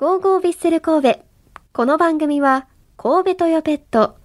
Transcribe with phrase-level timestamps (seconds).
[0.00, 1.20] ゴーゴービッセル神戸。
[1.74, 2.66] この番組は、
[2.96, 4.16] 神戸トヨペット、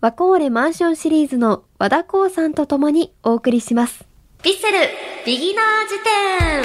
[0.00, 4.04] ワコーレマンションシリーズの和田光さんと共にお送りします。
[4.44, 4.78] ビッセル、
[5.26, 6.62] ビギナー辞典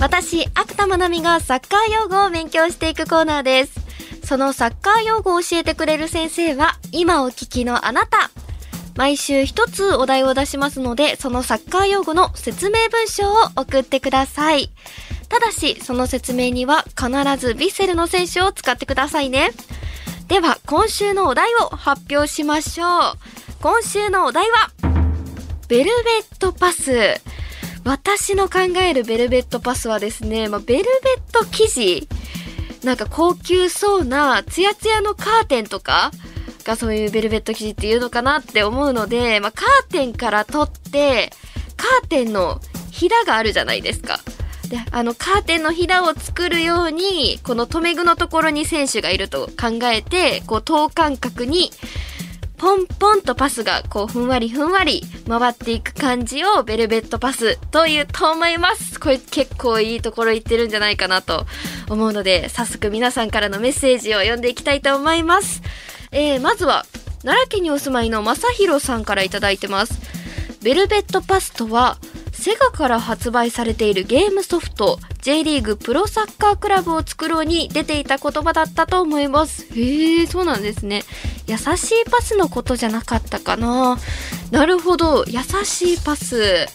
[0.00, 3.78] 私、芥田まなみがサッカー用語を勉強していくコーナーです。
[4.24, 8.30] そのサッカー用語を教えてくれる先生は、今お聞きのあなた。
[8.96, 14.70] 毎週一つお題を出しますので、そのサッカー用語の説明文章を送ってください。
[15.32, 17.06] ただし、その説明には必
[17.38, 19.52] ずヴィッセルの選手を使ってくださいね。
[20.28, 22.90] では、今週のお題を発表しましょう。
[23.62, 24.70] 今週のお題は、
[25.68, 25.90] ベルベ
[26.36, 27.14] ットパス。
[27.82, 32.08] 私の考えるベルベットパスはですね、まあ、ベルベット生地
[32.84, 36.10] なんか高級そうなツヤツヤのカーテンとか
[36.64, 41.30] がそういうベルベット生地っていうのかなって思うので、まあ、カーテンから取って、
[41.78, 44.20] カーテンのひだがあるじゃないですか。
[44.72, 51.70] で、あのカーテンのひだを作るように、この留め具のところに選手がいると考えて、こう等間隔に
[52.56, 58.98] ポンポンとパスがこうふんわりふんわり回っていく感じをベルベットパスというと思います。
[58.98, 61.44] これ結構いいところ言ってるんじゃないかなと
[61.90, 65.60] 思うので、早速皆さんからのメッセージを読んでいきたいと思います。
[66.12, 66.86] えー、まずは、
[67.22, 70.00] 奈良県にお住まいの正弘さんからいいてます。
[70.62, 71.98] ベルベットパスとは、
[72.42, 79.64] セガから発売されているゲームソフト J リーグプロサッカークラブを作ろうに出ていた言葉だったと思います。
[79.78, 81.04] へえ、そうなんですね。
[81.46, 83.96] 優しいパスのことじゃなかったかな。
[84.50, 86.66] なるほど、優しいパス。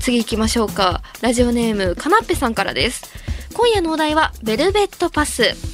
[0.00, 1.02] 次行きましょうか。
[1.22, 3.10] ラジオネーム、かなっぺさんからです。
[3.54, 5.69] 今夜のお題は、ベルベットパス。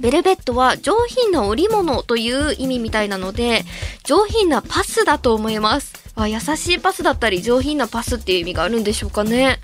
[0.00, 3.64] ベルベットは上品な織物という意味みたいなので、
[4.04, 5.92] 上品なパスだと思います。
[6.14, 9.60] あ優しいパスだったり上品なパスっていう意味があるんでしょうかね。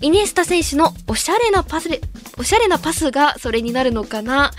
[0.00, 1.88] イニエスタ選手のおしゃれなパス、
[2.38, 4.52] おしゃれなパスがそれになるのかな。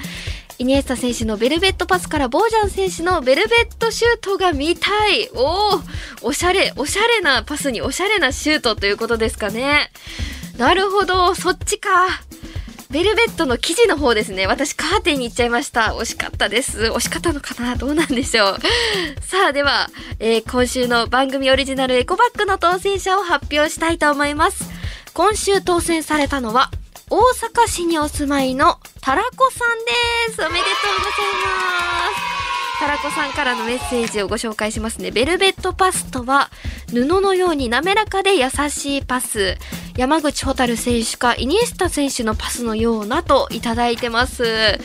[0.59, 5.29] イニエスタ選手のベルベットパスからボージャン選手のベルベットシュートが見たい。
[5.35, 5.75] お
[6.23, 9.91] お、おしゃれ、おしゃれなパスにおしゃれなシュートということですかね。
[10.57, 11.89] なるほど、そっちか。
[12.89, 14.47] ベルベットの生地の方ですね。
[14.47, 15.93] 私カーテンに行っちゃいました。
[15.99, 16.79] 惜しかったです。
[16.83, 17.75] 惜しかったのかな？
[17.75, 18.57] どうなんでしょう。
[19.21, 19.89] さあ、では、
[20.19, 24.63] えー今週の番組オリジナルエコバッグの当選者を発表したいと思います。
[25.13, 26.71] 今週当選されたのは、
[27.09, 29.79] 大阪市にお住まいのタラコさん
[30.29, 30.41] です。
[30.45, 32.36] おめでとうございます。
[32.79, 35.09] タラコさんからのメッセージをご紹介しますね。
[35.09, 36.51] ベルベットパスとは、
[36.91, 39.57] 布のように滑らかで優しいパス。
[39.97, 44.77] 山口蛍選手かイニエスタ選手のパスのようなといただいてます。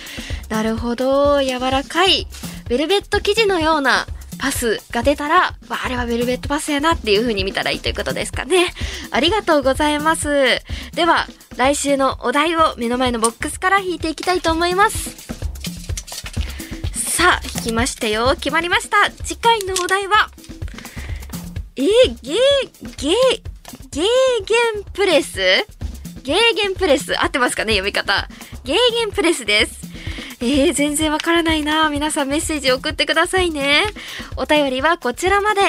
[0.48, 2.26] なるほど、柔らかい。
[2.69, 4.06] ベルベット生地のような
[4.38, 8.72] パスが出たら、あれはベルベットパスやなっていう風に見たらいいということですかね。
[9.10, 10.62] ありがとうございます。
[10.94, 11.26] では、
[11.56, 15.22] 来週のお題を目の前のボックスから引いていきたいと思います。
[17.22, 18.34] さあ、引きましたよ。
[18.34, 19.09] 決まりました。
[19.22, 20.28] 次回のお題は、
[21.77, 21.87] えー、
[22.21, 22.37] ゲー、
[22.97, 23.15] ゲー、
[23.93, 24.05] ゲー
[24.44, 25.38] ゲンプレス
[26.25, 28.28] ゲーゲンプレス合ってますかね読み方。
[28.65, 29.82] ゲーゲンプレスです。
[30.41, 33.84] えー、全然わからないな皆さんメッセージ送ってくださいね。
[34.37, 35.61] お便りはこちらまで。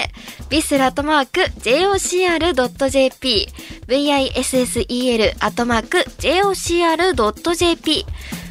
[0.49, 3.47] ビスラットマーク jocr.jp
[3.85, 8.05] vissel アットマーク jocr.jp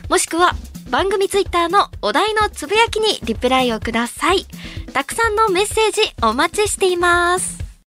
[0.08, 0.54] もしくは
[0.92, 4.44] 番組ツイッターのお題のつぶやきにリプライをください。
[4.92, 7.61] たくさんのメッセージお待ちしています。